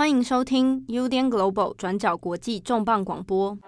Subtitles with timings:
[0.00, 3.58] 欢迎收听 UDN Global 转角国际重磅广播。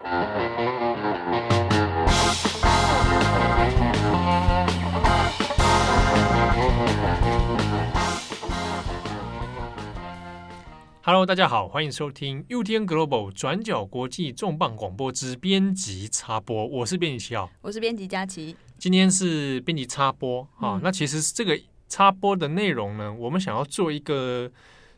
[11.03, 16.67] Hello，大家好，欢迎收听 UDN Global 转角国际重磅广播之编辑插播。
[16.67, 18.57] 我是编辑七号，我是编辑佳琪。
[18.79, 21.61] 今天是编辑插播啊、嗯，那其实这个
[21.91, 24.51] 插播的内容呢，我们想要做一个，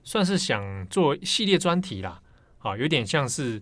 [0.05, 2.21] 算是想做系列专题啦，
[2.59, 3.61] 啊，有点像是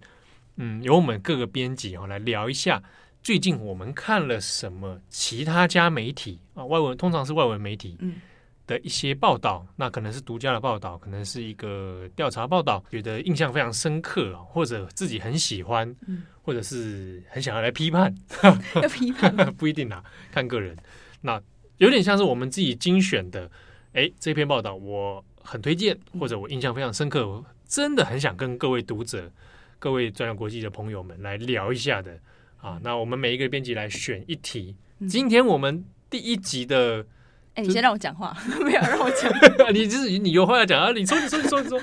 [0.57, 2.83] 嗯，由我们各个编辑哈来聊一下
[3.23, 8.21] 最近我们看了什么其他家媒体啊，外文通常是外文媒体，嗯。
[8.65, 18.15] 的一些报道，那可能是独家的报道，可能是一个调查报道，觉得印象非常深刻，或者自己很喜欢，嗯、或者是很想要来批判，
[18.81, 20.77] 要批判 不一定啦，看个人。
[21.23, 21.43] 那
[21.79, 23.51] 有点像是我们自己精选的，
[23.95, 29.31] 哎，这篇报道我很推荐，或者我印象非常深刻，我真的很想跟各位读者、
[29.79, 32.19] 各位专业国际的朋友们来聊一下的
[32.59, 32.81] 啊。
[32.83, 34.77] 那我们每一个编辑来选一题，
[35.09, 37.07] 今天我们第一集的。
[37.55, 39.31] 哎、欸，你先让我讲话， 没有让我讲。
[39.75, 40.91] 你就是你有话要讲啊！
[40.93, 41.79] 你说，你说，你说，你说。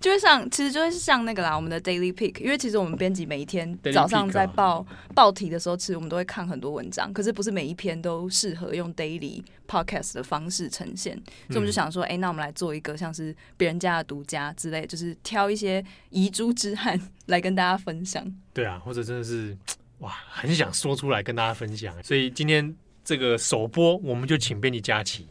[0.00, 11.16] 就会像，其实就会像那个啦，我们的 Daily Pick，因为其实我们编辑每一天早上在报报题的时候，其实我们都会看很多文章，可是不是每一篇都适合用 Daily Podcast 的方式呈现，
[11.48, 16.96] 所以我们就想说，哎、欸，那我们来做一个像是别人家的独家之类，就是挑一些遗珠之憾
[17.26, 18.24] 来跟大家分享。
[18.54, 19.58] 对啊，或者真的是
[19.98, 22.76] 哇，很想说出来跟大家分享，所以今天。
[23.08, 25.26] 这个首播，我们就请编辑佳琪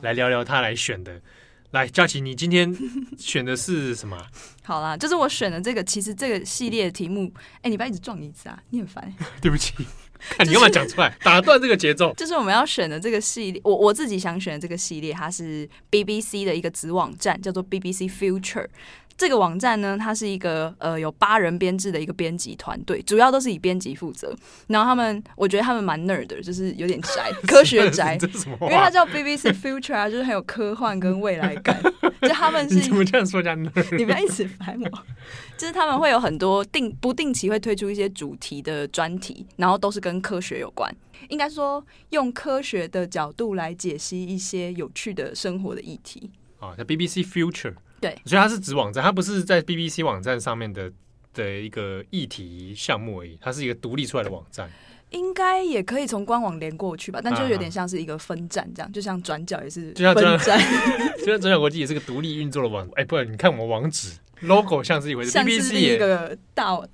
[0.00, 1.20] 来聊聊他来选的。
[1.72, 2.74] 来，佳琪，你今天
[3.18, 4.16] 选的是什么？
[4.62, 5.84] 好啦，就是我选的这个。
[5.84, 9.14] 其实这个系列的题目，哎，你不要一直撞椅子啊，你很烦。
[9.42, 9.74] 对不起，
[10.30, 12.10] 看你干嘛讲出来，打断这个节奏。
[12.16, 18.66] 就是我们要选的这个系列，我我自己想选的这个系列，它是 BBC 的一个子网站，叫做 BBC Future。
[19.20, 24.34] 这个网站呢，它是一个呃有八人编制的一个编辑团队，主要都是以编辑负责。
[24.68, 28.16] 然后他们，我觉得他们蛮 nerd 的，就是有点宅， 科学宅。
[28.62, 31.78] 因为它叫 BBC Future 啊，就是很有科幻跟未来感。
[32.22, 33.96] 就他们 是你怎么这样说人家 nerd？
[33.98, 34.88] 你不要一直烦我。
[35.58, 40.90] 就是他们会有很多定不定期会推出一些主题的专题，然后都是跟科学有关。
[41.28, 46.30] 应该说用科学的角度来解析一些有趣的生活的议题。
[46.58, 47.74] 啊，叫 BBC Future。
[48.00, 50.90] 对，所以它是指网站，它不是在 BBC 网站上面的
[51.34, 54.70] 的一个议题项目而已，它是一个独立出来的网站。
[55.10, 60.58] 应该也可以从官网连过去吧，但就有点像是一个分站这样，就像转角也是分站，
[61.18, 62.88] 就像转角国际也是个独立运作的网。
[62.94, 64.16] 哎，不然你看我们网址。
[64.42, 66.88] logo 像是一回事，BBC 也一个大，我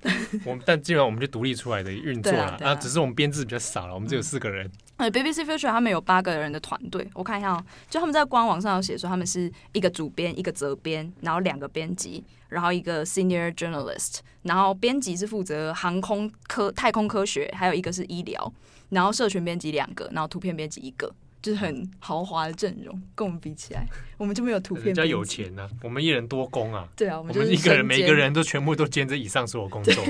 [0.53, 4.69] 们但基本上我们就独立出来的运作了啊，啊，只是我们编制比较少了，我们只有四个人。
[4.97, 18.51] 呃、嗯、，BBC Future 他们有八个人的团队，我看一下哦，就他们在官网上有写说他们是一个主编、一个责编，然后两个编辑，然后一个 Senior Journalist，然后编辑是负责航空科、太空科学，还有一个是医疗，
[18.89, 21.13] 然后社群编辑两个，然后图片编辑一个。
[21.39, 23.87] 就是很豪华的阵容，跟我们比起来，
[24.17, 24.87] 我们就没有图片。
[24.87, 26.85] 人家有钱呢、啊，我们一人多工啊。
[26.97, 30.03] 对啊，我们，就我们一个人，每个人都全部都兼着以上所有工作，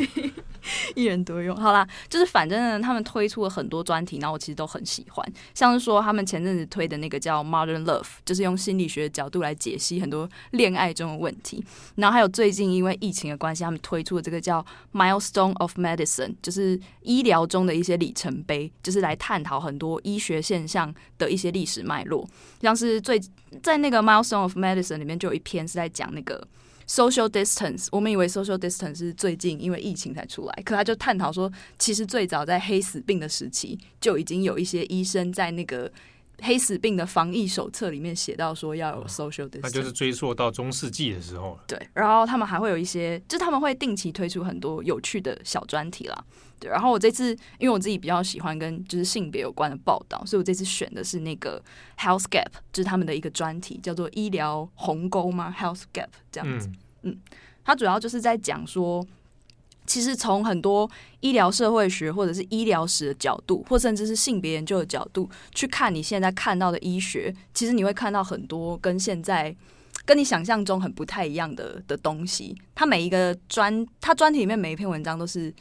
[0.96, 1.56] 一人多用。
[1.56, 5.34] 好啦，就是反正呢，他们推出了很多专题，然后我其实都很喜欢。
[5.54, 11.64] 像是说，他们前阵子推的那个叫 Modern Love，就是用心理学的角度来解析很多恋爱中的问题。
[11.96, 21.28] 然后还有最近因为疫情的关系，他们推出的这个叫 Milestone of Medicine，就是医疗中的一些里程碑，就是来探讨很多医学现象的。
[21.28, 22.26] 一些历史脉络，
[22.62, 23.22] 像是最
[23.62, 26.42] 在那个 Milestone of Medicine 里面就有一篇是在讲那个
[26.88, 27.88] social distance。
[27.92, 35.92] 我们以为 social distance 是最近因为疫情才出来，可他就探讨说，其实最早在黑死病的时期就已经有一些医生在那个。
[36.42, 41.64] 黑死病的防疫手册里面写到说要有 social distance，那就是追溯到中世纪的时候了。
[41.68, 46.26] 对，然后他们还会有一些，就他们会定期推出很多有趣的小专题啦。
[46.60, 51.64] 对，然后我这次因为我自己比较喜欢跟就是性别有关的报道，所以我这次选的是那个
[51.98, 56.68] Health Gap，就是他们的一个专题，叫做医疗鸿沟吗？Health Gap 这样子。
[57.04, 57.20] 嗯，嗯，
[57.64, 59.06] 它主要就是在讲说。
[59.88, 60.90] 其实从很多
[61.22, 69.56] 医疗社会学或者是医疗史的角度，或甚至是性别研究的角度去看你现在看到的医学，其实你会看到很多跟现在
[70.06, 72.54] 跟你想象中很不太一样的的东西。
[72.76, 75.54] 它每一个专，它专题里面每一篇文章都是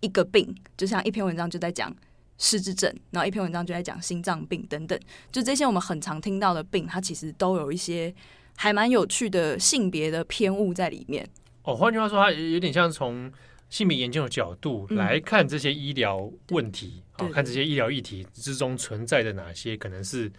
[0.00, 1.94] 一个病，就像一篇文章就在讲
[2.38, 4.98] 失智症，然后一篇文章就在讲心脏病等等，
[5.30, 8.14] 就这些我们很常听到的病，它其实都有一些
[8.56, 11.28] 还蛮有趣的性别的偏误在里面。
[11.64, 13.30] 哦，换句话说，它有点像从。
[13.74, 20.30] 性别研究的角度来看这些医疗问题，啊、嗯，看这些医疗议题之中存在的哪些可能是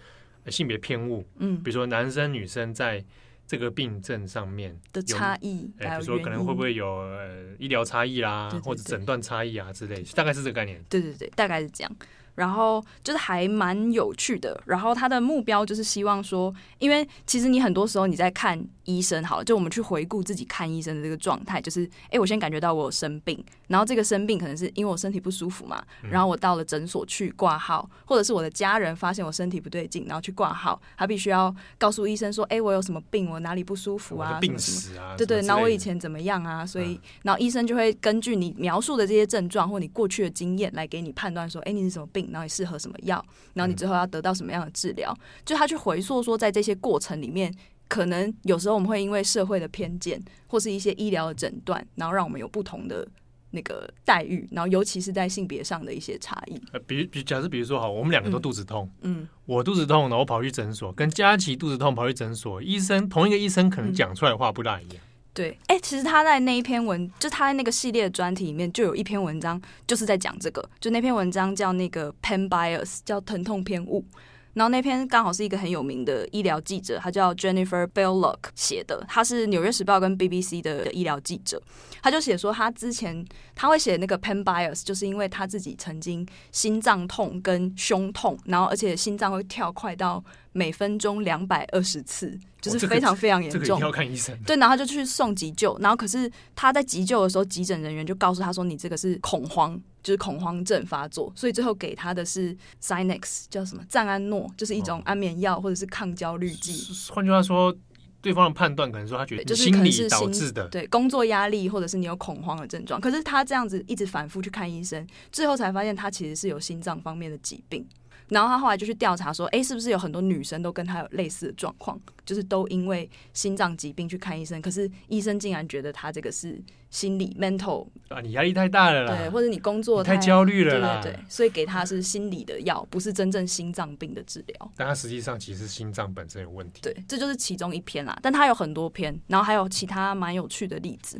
[0.48, 3.04] 性别偏误，嗯，比如说男生女生在
[3.46, 8.64] 这个病症上面的差异，哎，比如说可能会不会有呃医疗差异啦，对对对。
[8.64, 10.82] 或者诊断差异啊之类，大概是这个概念。
[10.90, 11.96] 对对对，大概是这样。
[12.36, 14.62] 然后就是还蛮有趣的。
[14.66, 43.24] 然后他的目标就是希望说，因为其实你很多时候你在看医生，好了，就我们去回顾自己看医生的这个状态，就是哎，我先感觉到我有生病，然后这个生病可能是因为我身体不舒服嘛，然后我到了诊所去挂号，或者是我的家人发现我身体不对劲，然后去挂号，他必须要告诉医生说，哎，我有什么病，我哪里不舒服啊，病史啊，对对，然后我以前怎么样啊，所以然后医生就会根据你描述的这些症状或你过去的经验来给你判断说，哎，你是什么病，然后你适合什么药，
[43.54, 47.54] 然后你之后要得到什么样的治疗，嗯、就他去回溯说，在这些过程里面，
[47.88, 53.08] 可能有时候我们会因为社会的偏见或是一些医疗的诊断，然后让我们有不同的
[53.52, 56.62] 那个待遇，然后尤其是在性别上的一些差异。
[56.72, 64.98] 呃，比比，假设比如说，好，我们两个都肚子痛，嗯，嗯我肚子痛，然后我跑去诊所，跟佳琪肚子痛跑去诊所，医生同一个医生可能讲出来的话不大一样。
[64.98, 65.00] 嗯
[65.36, 70.68] 对，哎、其实他在那一篇文，就他在那个系列的专题里面，就有一篇文章，就是在讲这个。
[70.80, 74.06] 就那篇文章叫那个 Pain Bias，叫疼痛偏误。
[74.54, 81.62] 然后那篇刚好是一个很有名的医疗记者，他叫 Jennifer Belloc 写的，他是《纽约时报》跟 BBC 的医疗记者。
[82.02, 90.24] 他就写说，他之前他会写那个 Pain Bias，就是因为他自己曾经心脏痛跟胸痛，然后而且心脏会跳快到
[90.56, 93.60] 每分钟两百二十次，就是非常非常严重。
[93.60, 94.36] 这个这个、要看医生。
[94.46, 106.94] 对，然后他就去送急救，然后可是他在急救的时候，急诊人员就告诉他说：“你这个是恐慌。”就是恐慌症发作，所以最后给他的是 Sinex，叫什么赞安诺，就是一种安眠药或者是抗焦虑剂。
[107.12, 107.76] 换句话说，
[108.22, 113.02] 对方的判断可能说他觉得就是心理导致的，对工作压力或者是你有恐慌的症状。
[113.02, 117.84] 可是他这样子一直反复去看医生，最后才发现他其实是有心脏方面的疾病。
[118.30, 134.72] 然后他后来就去调查说，哎，是不是有很多女生都跟他有类似的状况，就是都因为心脏疾病去看医生，可是医生竟然觉得他这个是心理 mental 啊，你压力太大了啦，对，或者你工作太，太焦虑了啦，对对对，所以给他是心理的药，不是真正心脏病的治疗。
[134.76, 136.82] 但他实际上其实心脏本身有问题。
[136.82, 141.20] 对，这就是其中一篇啦，但他有很多篇，然后还有其他蛮有趣的例子。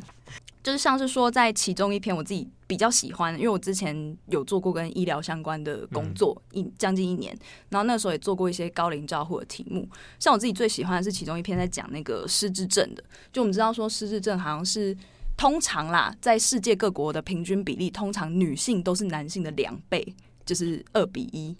[0.62, 7.32] 就是像是说，在其中一篇我自己比较喜欢，因为我之前有做过跟医疗相关的工作一将近一年，
[7.68, 9.88] 然后那时候也做过一些高龄照护的题目。
[10.18, 13.04] 像我自己最喜欢的是其中一篇在讲那个失智症的。
[13.32, 14.96] 就我们知道说失智症好像是
[15.36, 20.14] 通常啦，在世界各国的平均比例，通常女性都是男性的两倍，
[20.44, 21.56] 就是二比一。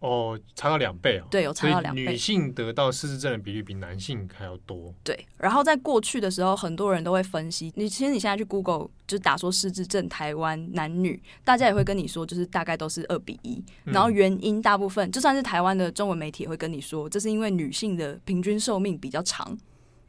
[0.00, 1.26] 哦，差到两倍哦。
[1.30, 2.02] 对，有差到两倍。
[2.02, 4.92] 女性得到失智症的比率比男性还要多。
[5.04, 7.70] 对，然后在过去的时候，很多人都会分析。
[7.76, 13.62] 你其实你现在去 Google 就打说失智症台湾男女，大家也会跟你说，就是大概都是二比一。
[13.84, 19.58] 然后原因大部分就算是台湾的中文媒体也会跟你说，这是因为女性的平均寿命比较长，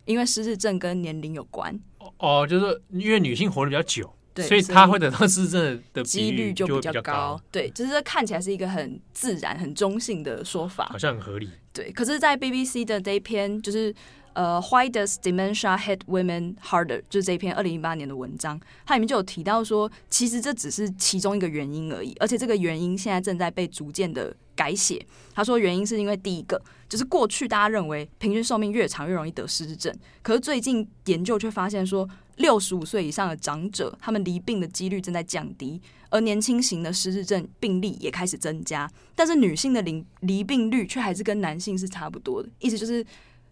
[0.06, 1.78] 因为失智症跟年龄有关。
[2.18, 4.14] 哦，就是因为女性活得比较久。
[4.34, 6.94] 对，所以他会得到失智症的几率就比较高。
[6.94, 11.50] 较高对，就是看起来是一个很自然、很中性的说法，好像很合理。
[11.74, 13.94] 对，可是，在 BBC 的这一篇，就是
[14.34, 17.02] 呃，Why does dementia hit women harder？
[17.10, 25.06] 就是这一篇二零一八年的文章，它里面就有提到说，其实这只是其中一个原因而已，而且这个原因现在正在被逐渐的改写。
[25.34, 32.08] 他说，原因是因为第一个，就是过去大家认为平均寿命越长越容易得失智症，可是最近研究却发现说。
[32.42, 38.92] 六十五岁以上的长者，他们离病的几率正在降低，而年轻型的失智症病例也开始增加。
[39.16, 43.06] 但是女性的离离病率却还是跟男性是差不多的，意思就是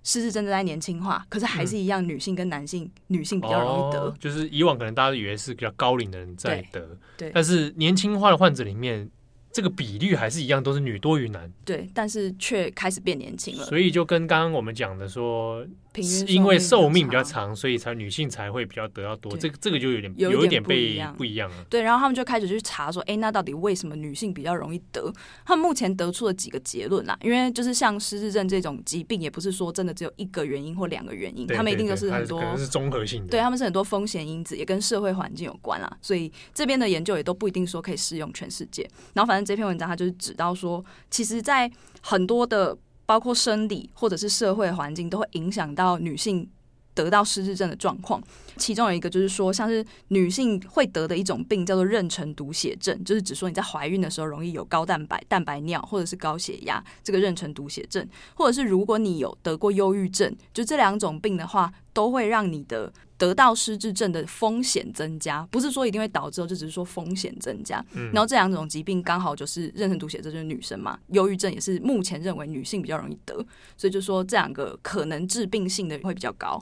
[0.04, 4.16] 失智症正在年轻化，可是还是一样，女性跟男性，嗯、女性比较容易得，哦。
[4.20, 6.80] 就是以往可能大家以为是比较高龄的人在得，
[7.16, 9.10] 对，对，但是年轻化的患者里面。
[9.52, 11.52] 这个比率还是一样，都是女多于男。
[11.66, 13.66] 对，但是却开始变年轻了。
[13.66, 15.66] 所以就跟刚刚我们讲的说，
[16.00, 19.36] 因为寿命比较长，所以才女性才会比较得到多。
[19.38, 21.65] 这个这个就有点有一点被不一样了。
[21.70, 25.12] 对，然后他们就开始去查说，哎，那到底为什么女性比较容易得？
[25.46, 27.18] 他们目前得出了几个结论啦。
[27.22, 33.29] 因为就是像失智症这种疾病，也不是说真的只有一个原因或两个原因，他们一定都是很多，可能是综合性的。
[33.29, 35.98] 对，他们是很多风险因子，也跟社会环境有关啦。
[36.01, 38.89] 所以这边的研究也都不一定说可以适用全世界。
[39.13, 41.70] 然后反正这篇文章它就是指到说，其实，在
[42.01, 42.77] 很多的
[43.10, 46.48] 包括生理或者是社会环境，都会影响到女性
[46.94, 48.22] 得到失智症的状况。
[48.56, 67.86] 其中有一个就是说，像是女性会得的一种病叫做妊娠毒血症，就是指说你在怀孕的时候容易有高蛋白、蛋白尿或者是高血压，这个妊娠毒血症，或者是如果你有得过忧郁症，就这两种病的话，都会让你的得到失智症的风险增加，不是说一定会导致，就只是说风险增加。
[68.14, 73.36] 然后这两种疾病刚好就是妊娠毒血症，就是女生嘛，忧郁症也是目前认为女性比较容易得，
[73.78, 76.60] 所以就说这两个可能致病性的会比较高。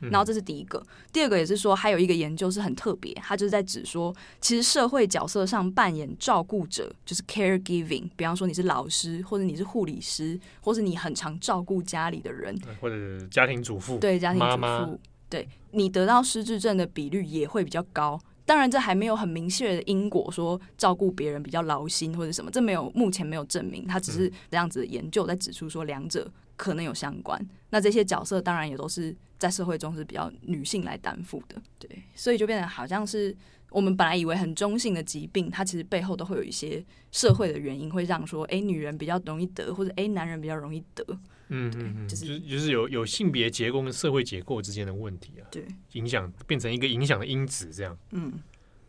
[0.00, 0.80] 然后这是第一个，
[1.12, 14.88] 第二个也是说，还有一个研究是很特别，它就是在指说，其实社会角色上扮演照顾者，就是 caregiving，比方说你是老师，或者你是护理师，或是你很常照顾家里的人，或者家庭主妇，对家庭主妇，妈妈
[15.28, 18.20] 对你得到失智症的比率也会比较高。
[18.44, 27.38] 当然，这还没有很明确的因果，说照顾别人比较劳心或者什么，这没有目前没有证明，他只是这样子的研究在指出说两者可能有相关。
[27.70, 29.16] 那这些角色当然也都是。
[29.38, 33.32] 在社会中是比较女性来担负的，对，所以就变得好像是
[33.70, 41.04] 我们本来以为很中性的疾病，它其实背后都会有一些社会的原因，会让说，哎、欸，女人比较容易得，或者哎、欸，男人比较容易得，
[41.48, 48.32] 嗯嗯嗯，就是就是有有性别结构跟社会结构之间的问题啊，对，影响变成一个影响的因子这样，嗯，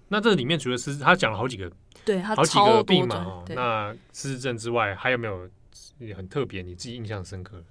[0.08, 1.72] 那这里面除了是他讲了好几个，
[2.06, 5.50] 对，他好几个病嘛，哦，那失智症之外，还有没有
[6.00, 7.64] 也很特别，你自己印象深刻？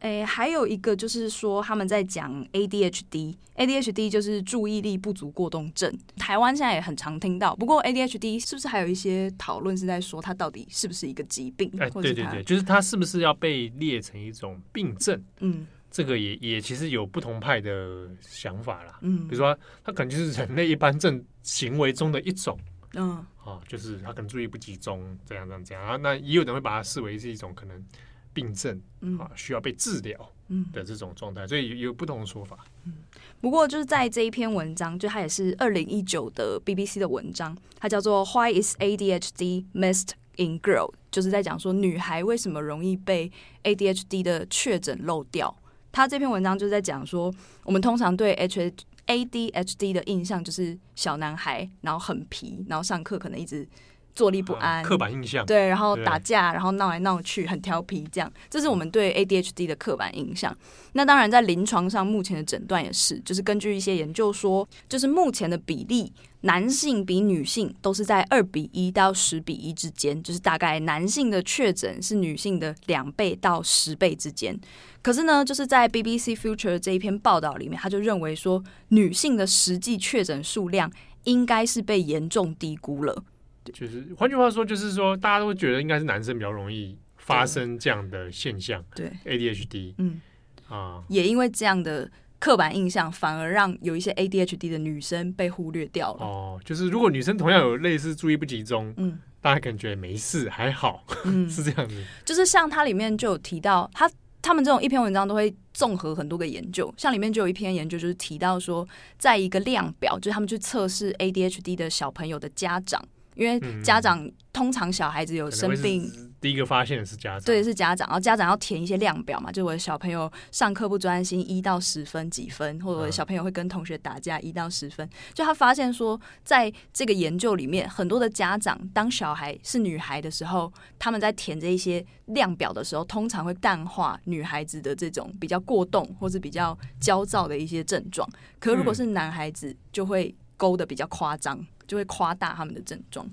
[0.00, 5.94] 诶，还有一个就是说，他们在讲 ADHD，ADHD 就是注意力不足过动症。
[6.16, 11.70] 台湾现在也很常听到，不过 ADHD 是不是还有一些讨论是在说它到底是不是一个疾病？
[11.78, 15.22] 哎，对对对，就是它是不是要被列成一种病症？
[15.40, 18.98] 嗯，这个也也其实有不同派的想法啦。
[19.02, 19.54] 嗯，比如说
[19.84, 22.58] 它可能就是人类一般症行为中的一种。
[22.94, 25.96] 嗯，啊，就是他可能注意不集中，这样这样这样啊。
[25.96, 27.84] 那也有人会把它视为是一种可能。
[28.32, 28.80] 病症，
[29.18, 30.32] 啊，需要被治疗，
[30.72, 32.58] 的这种状态，所以有有不同的说法。
[32.84, 32.94] 嗯，
[33.40, 40.92] 不过就是在这一篇文章，就它也是二零一九的 BBC 的文章，它叫做 Why is ADHD missed in girl？
[41.10, 43.30] 就是在讲说女孩为什么容易被
[43.64, 45.56] ADHD 的确诊漏掉。
[45.92, 47.34] 他这篇文章就是在讲说，
[47.64, 48.72] 我们通常对 H
[49.06, 53.68] ADHD 的印象就是小男孩，然后很皮，然后上课可能一直。
[54.14, 55.44] 坐立不安，刻板印象。
[55.46, 60.56] 对，然后打架，然后闹来闹去，很调皮，这样，这是我们对 ADHD 的刻板印象。
[60.92, 74.58] 那当然，在临床上，目前的诊断也是，就是根据一些研究说，就是目前的比例，男性比女性都是在二比一到十比一之间，就是大概男性的确诊是女性的两倍到十倍之间。
[75.02, 80.90] 可是呢，就是在 BBC Future 这一篇报道里面，他就认为说，女性的实际确诊数量
[81.24, 83.22] 应该是被严重低估了。
[83.64, 88.84] 就是换句话说，就是说，大家都觉得应该是男生比较容易发生这样的现象。
[88.94, 90.20] 对，ADHD，嗯
[90.68, 96.24] 啊，也因为这样的刻板印象，反而让有一些 ADHD 的女生被忽略掉了。
[96.24, 102.02] 哦，就是如果女生同样有类似注意不集中，嗯，大家感觉没事还好，嗯， 是这样子。
[102.24, 108.88] 就是像它里面就有提到，他他们这种一篇文章都会综合很多个研究，像里面就有一篇研究就是提到说，
[109.18, 113.06] 在一个量表，就是他们去测试 ADHD 的小朋友的家长。
[113.40, 116.06] 因为家长通常小孩子有生病，
[116.42, 118.06] 第一个发现的是家长，对，是家长。
[118.06, 125.08] 然后家长要填一些量表嘛，就我的小朋友上课不专心，一到十分几分，或者我的小朋友会跟同学打架，一到十分。
[125.32, 138.28] 就他发现说，在这个研究里面，很多的家长当小孩是女孩的时候，他们在填这一些量表的时候，通常会淡化女孩子的这种比较过动或是比较焦躁的一些症状。
[138.58, 141.58] 可如果是男孩子，就会勾的比较夸张。
[141.90, 143.28] 就会夸大他们的症状。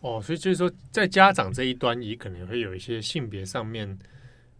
[0.00, 3.96] 哦，所以就是说，在家长这一端也可能会有一些性别上面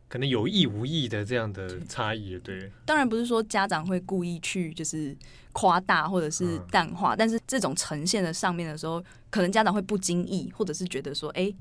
[0.06, 2.70] 可能有意无意的这样的差异，对。
[2.87, 5.16] 当然不是说家长会故意去就是
[5.50, 11.52] 夸大或者是淡化，嗯，但是这种呈现的上面的时候，可能家长会不经意，或者是觉得说，哎，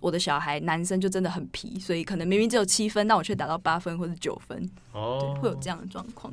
[0.00, 6.32] 我的小孩男生就真的很皮，所以可能明明只有七分，但我却达到八分或者九分，哦，会有这样的状况。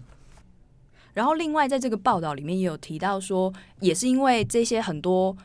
[1.14, 5.36] 然后，另外在这个报道里面也有提到说，也是因为这些很多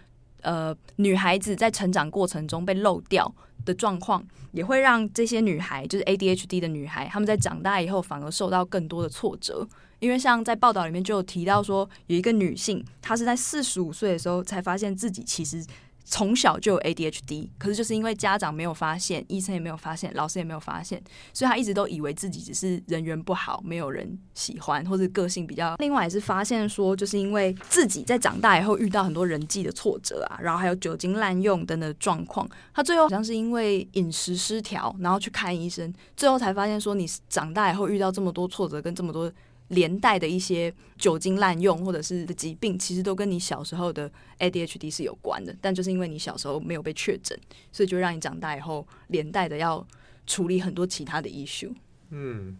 [0.43, 3.33] 呃女孩子在成长过程中被漏掉
[3.65, 9.69] 的状况，也会让这些女孩，就是 ADHD 的女孩，她们在长大以后反而受到更多的挫折。
[10.01, 15.65] 因为像在报道里面就有提到说，有一个女性，她是在四十五岁的时候才发现自己其实。
[16.11, 21.03] 从小就有 ADHD，可是就是因为家长没有发现，医生也没有发现，老师也没有发现，
[21.35, 25.77] 所以他一直都以为自己只是人缘不好，没有人喜欢，或者个性比较。
[25.77, 39.31] 另外也是发现说，就是因为自己在长大以后遇到很多人际的挫折啊，然后还有酒精滥用等等状况，他最后好像是因为饮食失调，然后去看医生，最后才发现说，你长大以后遇到这么多挫折跟这么多。
[39.69, 45.55] 连带的一些酒精滥用或者是的疾病，其实都跟你小时候的 ADHD 是有关的。
[45.61, 47.39] 但就是因为你小时候没有被确诊，
[47.73, 49.87] 所以就让你长大以后连带的要
[50.27, 51.73] 处理很多其他的 issue。
[52.11, 52.57] 嗯，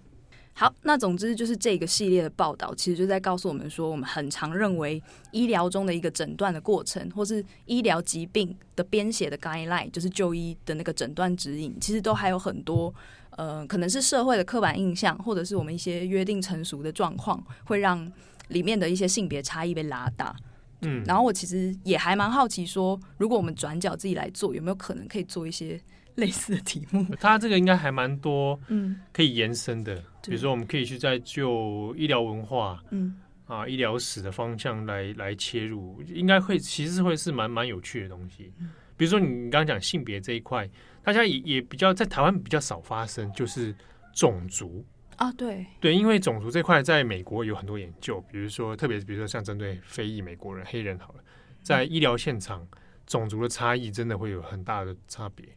[0.59, 5.01] 好，那总之就是这个系列的报道，其实就在告诉我们说，我们很常认为
[5.31, 12.93] 医疗中的一个诊断的过程，或是医疗疾病的编写的 guideline，就是就医的那个诊断指引，其实都还有很多，
[13.37, 18.11] 呃，可能是社会的刻板印象，或者是我们一些约定成熟的状况，会让
[18.49, 20.35] 里面的一些性别差异被拉大。
[20.83, 25.81] 嗯，然后我其实也还蛮好奇说，如果我们转角自己来做，有没有可能可以做一些？
[26.17, 29.95] 类似的题目，它这个应该还蛮多，嗯，可以延伸的。
[29.95, 33.21] 嗯、比如说，我们可以去在就医疗文化，嗯。
[33.47, 38.53] 啊，医疗史的方向来来切入，应该会其实会是蛮蛮有趣的东西。
[38.59, 40.69] 嗯、比如说，你刚刚讲性别这一块，
[41.03, 43.75] 大家也也比较在台湾比较少发生，就是
[44.13, 44.85] 种族。
[45.17, 45.65] 啊，对。
[45.81, 51.25] 对，因为种族这块在美国有很多研究，比如说，特别是比如说像针对非裔美国人、黑人，好了，
[51.63, 52.61] 在医疗现场。
[52.61, 55.49] 嗯种族的差异真的会有很大的差别，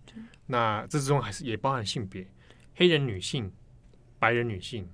[0.46, 2.26] 那这之中还是也包含性别，
[2.76, 3.52] 黑人女性、
[4.22, 4.88] 白人女性，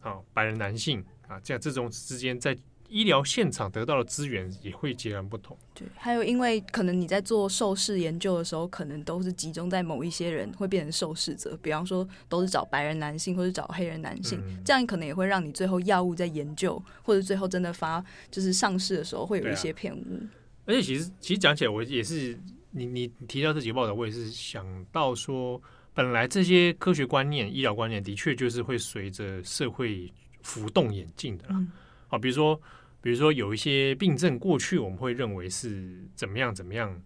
[0.00, 2.54] 啊，白人男性啊，这样这种之间在
[2.90, 5.56] 医疗现场得到的资源也会截然不同。
[5.72, 20.20] 对，还有因为可能你在做受试研究的时候，可能都是集中在某一些人会变成受试者，比方说都是找白人男性或者找黑人男性，嗯、这样可能也会让你最后药物在研究或者最后真的发就是上市的时候会有一些偏误。
[20.66, 22.38] 而且其实，其实讲起来，我也是
[22.72, 25.60] 你你提到这几个报道，我也是想到说，
[26.00, 31.62] 本来这些科学观念、医疗观念的确就是会随着社会浮动演进的啦。
[32.08, 32.58] 好，比如说，
[33.02, 36.98] 比如说有一些病症，过去我们会认为是怎么样怎么样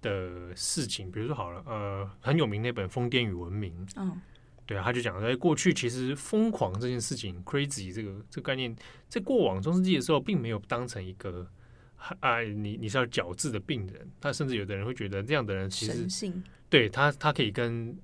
[0.00, 1.08] 的事情。
[1.08, 3.86] 比如说好了，呃，很有名那本《疯癫与文明》。
[3.94, 4.20] 嗯，
[4.66, 8.74] 对啊，他就讲在过去其实疯狂这件事情，crazy 这个这个概念，
[9.08, 11.48] 在过往中世纪的时候，并没有当成一个。
[12.18, 16.04] 啊，你你是要矫治的病人，他甚至有的人会觉得这样的人其实
[16.68, 17.96] 对他，他可以跟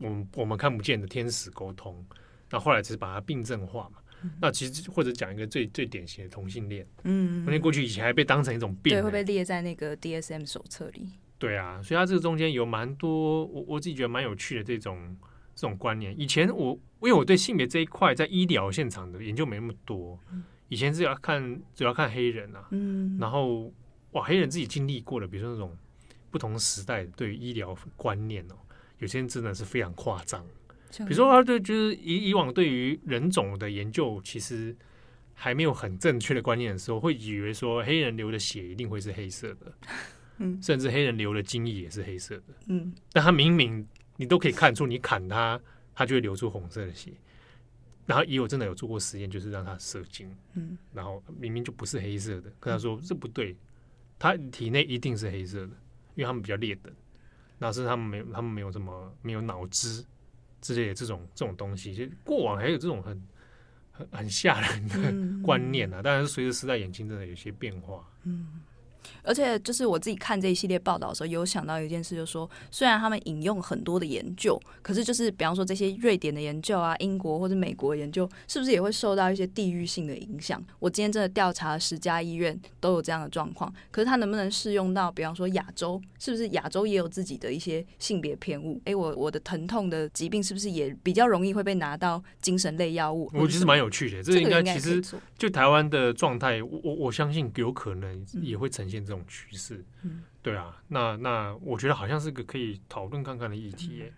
[0.00, 2.04] 我们我们看不见的天使沟通。
[2.50, 3.98] 那后来只是把它病症化嘛。
[4.22, 11.12] 嗯、那其实或者讲一个最最典型的同性恋，嗯，因为过去以前还被当成一种病，对，会被列在那个 DSM 手册里。
[11.38, 15.16] 对啊，所以它这个中间有蛮多我我自己觉得蛮有趣的这种
[15.54, 16.14] 这种观念。
[16.20, 20.18] 以前我因为我对性别这一块在医疗现场的研究没那么多。
[20.32, 23.72] 嗯以前是要看，主要看黑人啊，嗯，然后
[24.12, 25.76] 哇，黑人自己经历过的，比如说那种
[26.30, 28.54] 不同时代对于医疗观念哦，
[29.00, 30.42] 有些人真的是非常夸张。
[30.98, 34.74] 比如说他对就是以以往对于人种的研究，其实
[35.34, 39.72] 还没有很正确的观念的时候，会以为说黑人流的血一定会是黑色的，
[40.38, 43.86] 嗯，甚至黑人流的精液也是黑色的，嗯，但他明明
[44.16, 45.60] 你都可以看出，你砍他，
[45.94, 47.12] 他就会流出红色的血。
[48.06, 53.54] 然后也有真的有做过实验，就是让他射精，嗯，然后明明就不是黑色的，跟他说这不对，
[54.18, 55.72] 他体内一定是黑色的，
[56.16, 56.92] 因为他们比较劣等，
[57.60, 60.04] 那是他们没有他们没有这么没有脑子
[60.60, 63.22] 之类的这种这种东西，其实过往还有这种很
[63.92, 68.62] 很很吓人的观念啊，当然是随着时代演进，真的有些变化，嗯。
[69.22, 80.62] 而且，就是我自己看这一系列报道的时候，有想到一件事，就是说，虽然他们引用很多的研究，可是就是比方说这些瑞典的研究啊、英国或者美国的研究，是不是也会受到一些地域性的影响？
[80.78, 88.80] 我今天真的调查了十家医院，都有这样的状况，可是它能不能适用到，比方说亚洲，是不是亚洲也有自己的一些性别偏误？
[88.84, 93.30] 哎，我我的疼痛的疾病是不是也比较容易会被拿到精神类药物？
[93.34, 95.02] 我觉得蛮有趣的，这个应该其实
[95.36, 104.12] 就台湾的状态，我我我相信有可能也会呈现这种趋势，嗯，对啊，那那我觉得好像是个可以讨论看看的议题，嗯，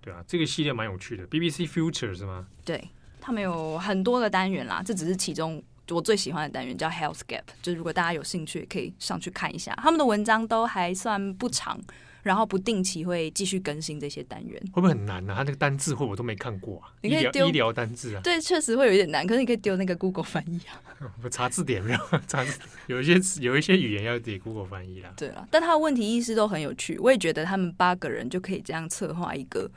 [0.00, 2.46] 对啊，这个系列蛮有趣的，BBC Future 是吗？
[2.64, 11.80] 对，他们有很多个单元啦，这只是其中我最喜欢的单元，叫 Health Gap，就是如果大家有兴趣，可以上去看一下，他们的文章都还算不长。
[12.28, 15.36] 然后不定期会继续更新这些单元，会不会很难呢、啊？
[15.36, 16.92] 他那个单字会不会都没看过啊？
[17.00, 18.20] 你可以丢医疗单字啊？
[18.22, 19.26] 对，确实会有一点难。
[19.26, 20.76] 可是你可以丢那个 Google 翻译啊。
[21.24, 21.98] 我查字典没有？
[22.26, 25.10] 查字典有一些有一些语言要得 Google 翻译啦。
[25.16, 26.98] 对啊，但他的问题意识都很有趣。
[26.98, 29.70] 我也觉得他们八个人就可以这样策划一个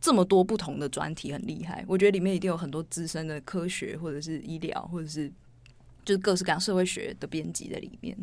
[0.00, 1.84] 这么多不同的专题，很厉害。
[1.88, 5.28] 我觉得里面一定有很多资深的科学或者是医疗或者是
[6.04, 8.16] 就是各式各样社会学的编辑在里面。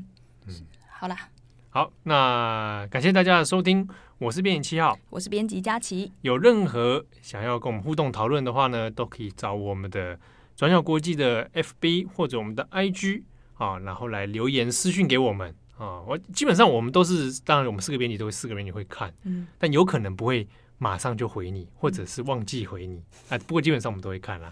[0.46, 0.54] 嗯，
[0.90, 1.30] 好啦。
[1.78, 3.88] 好，那感谢大家的收听，
[4.18, 6.12] 我是编辑七号，我是编辑佳琪。
[6.22, 10.20] 有任何想要跟我们互动讨论的话呢，都可以找我们的
[10.56, 13.22] 转角国际的 FB 或者我们的 IG
[13.60, 16.02] 啊，然后来留言私讯给我们啊。
[16.02, 20.48] 我基本上我们都是，当然我们四个编辑都会四个编辑会看，嗯，但有可能不会
[20.80, 23.38] 马上就回你，或者是忘记回你啊。
[23.38, 24.52] 不过基本上我们都会看啦。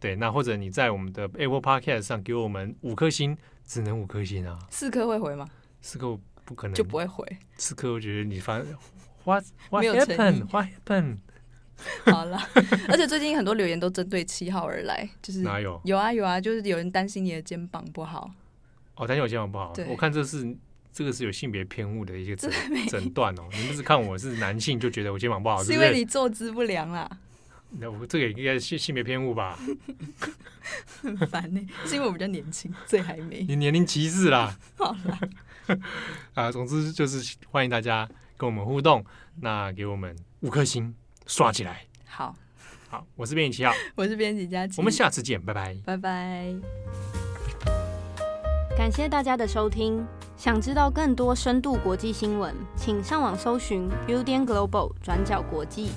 [0.00, 4.58] 对，那或者你在我们的 Apple Podcast 上给我们五颗星，只能五颗星啊。
[4.70, 5.46] 四颗会回吗？
[5.80, 6.18] 四颗。
[6.44, 7.26] 不可能就不会回。
[7.56, 8.58] 此刻我觉得你发
[9.24, 11.18] what what happened what happened
[12.06, 12.38] 好了，
[12.88, 15.80] 而且最近很多留言都针对七号而来，就是哪有？
[15.84, 18.30] 有啊有啊，就是有人担心你的肩膀不好。
[18.94, 19.72] 哦，担心我肩膀不好。
[19.74, 20.56] 对我看这是
[20.92, 22.50] 这个是有性别偏误的一个诊
[22.88, 23.42] 诊断哦。
[23.52, 27.10] 你们是看我是男性就觉得我肩膀不好， 是因为你坐姿不良啦。
[27.78, 29.58] 那我这个应该是性性别偏误吧？
[31.02, 33.44] 很烦呢，是因为我比较年轻，所以还没。
[33.48, 34.56] 你年龄歧视啦。
[34.76, 35.18] 好啦
[36.34, 39.04] 啊，总之就是欢迎大家跟我们互动，
[39.40, 40.94] 那给我们五颗星
[41.26, 41.84] 刷起来。
[42.06, 42.34] 好，
[42.88, 46.54] 好，我是编辑七号，我是编辑佳琪，我们下次见，拜拜，拜拜。
[48.76, 50.04] 感谢大家的收听。
[50.36, 55.90] 想知道更多深度国际新闻，请上网搜寻 Udan Global 转角国际。